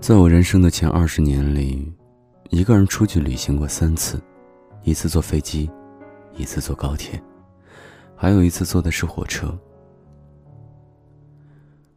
[0.00, 1.92] 在我人生的前二十年里，
[2.48, 4.18] 一个人出去旅行过三次，
[4.82, 5.70] 一次坐飞机，
[6.34, 7.22] 一次坐高铁，
[8.16, 9.56] 还有一次坐的是火车。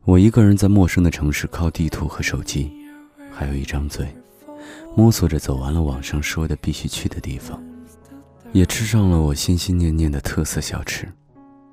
[0.03, 2.73] 我一个人在陌生的城市，靠地图和手机，
[3.31, 4.05] 还有一张嘴，
[4.97, 7.63] 摸索着走完了网上说的必须去的地方，
[8.51, 11.07] 也吃上了我心心念念的特色小吃。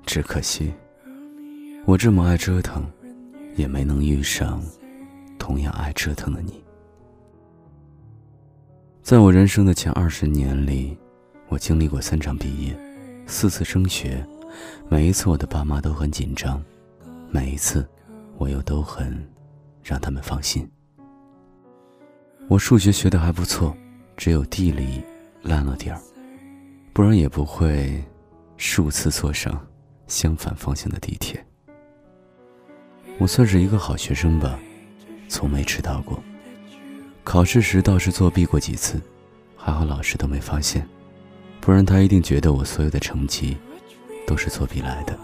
[0.05, 0.73] 只可惜，
[1.85, 2.89] 我这么爱折腾，
[3.57, 4.63] 也没能遇上。
[5.41, 6.63] 同样爱折腾的你，
[9.01, 10.95] 在我人生的前二十年里，
[11.47, 12.77] 我经历过三场毕业，
[13.25, 14.23] 四次升学，
[14.87, 16.63] 每一次我的爸妈都很紧张，
[17.31, 17.89] 每一次
[18.37, 19.27] 我又都很
[19.83, 20.69] 让他们放心。
[22.47, 23.75] 我数学学的还不错，
[24.15, 25.03] 只有地理
[25.41, 26.01] 烂了点儿，
[26.93, 27.99] 不然也不会
[28.57, 29.59] 数次坐上
[30.05, 31.43] 相反方向的地铁。
[33.17, 34.59] 我算是一个好学生吧。
[35.31, 36.21] 从没迟到过，
[37.23, 39.01] 考试时倒是作弊过几次，
[39.55, 40.85] 还好老师都没发现，
[41.61, 43.57] 不然他一定觉得我所有的成绩
[44.27, 45.17] 都是作弊来的。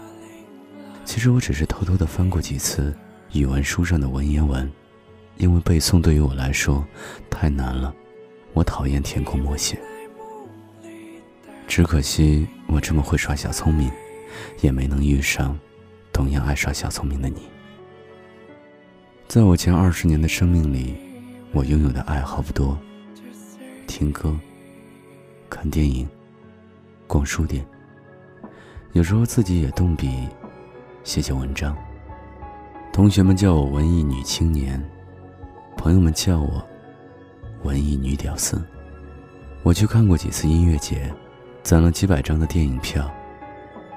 [1.04, 2.96] 其实我只是偷偷的翻过几次
[3.32, 4.70] 语文书上的文言文，
[5.36, 6.82] 因为背诵对于我来说
[7.28, 7.94] 太难了，
[8.54, 9.78] 我讨厌填空默写。
[11.66, 13.90] 只可惜我这么会耍小聪明，
[14.62, 15.56] 也没能遇上
[16.14, 17.42] 同样爱耍小聪明的你。
[19.28, 20.96] 在我前二十年的生命里，
[21.52, 22.78] 我拥有的爱好不多：
[23.86, 24.34] 听歌、
[25.50, 26.08] 看电影、
[27.06, 27.62] 逛书店，
[28.92, 30.26] 有时候自己也动笔
[31.04, 31.76] 写写文章。
[32.90, 34.82] 同学们叫我文艺女青年，
[35.76, 36.66] 朋友们叫我
[37.64, 38.58] 文艺女屌丝。
[39.62, 41.12] 我去看过几次音乐节，
[41.62, 43.06] 攒了几百张的电影票，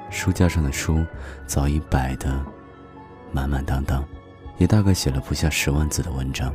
[0.10, 1.06] 书架上的书
[1.48, 2.46] 早已摆得
[3.32, 4.06] 满满当当。
[4.62, 6.54] 也大概写了不下十万字的文章。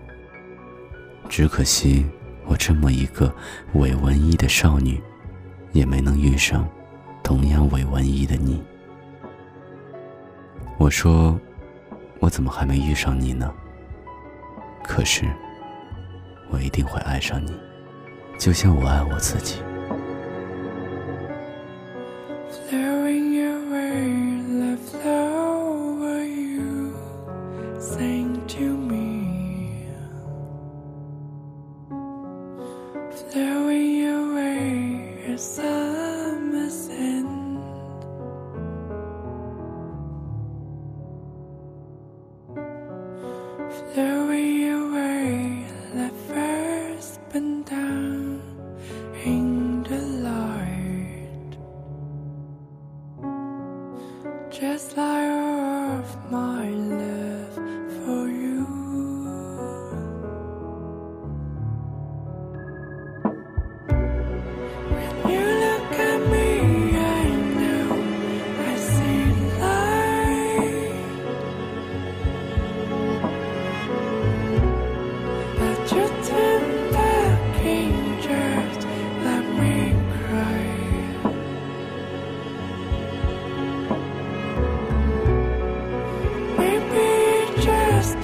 [1.29, 2.07] 只可惜，
[2.45, 3.35] 我这么一个
[3.75, 5.03] 伪文艺的少女，
[5.73, 6.69] 也没能遇上
[7.21, 8.63] 同样伪文艺的你。
[10.79, 11.37] 我说，
[12.21, 13.53] 我怎么还没遇上你呢？
[14.85, 15.29] 可是，
[16.49, 17.59] 我一定会爱上你，
[18.39, 19.57] 就像我爱我自己。
[28.57, 29.87] to me,
[33.11, 38.03] flowing away as summer's end.
[43.93, 48.41] Flowing away, life first been down
[49.23, 51.53] in the light,
[54.51, 56.96] just like all of my life.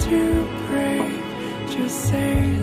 [0.00, 2.61] to pray, just say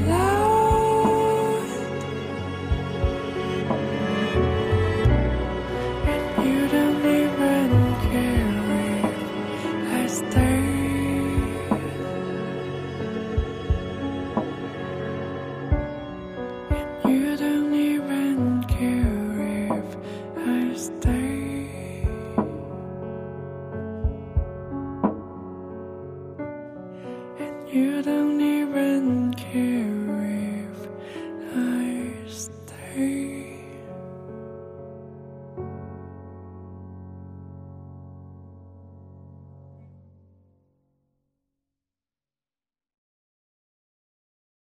[28.72, 29.99] And care.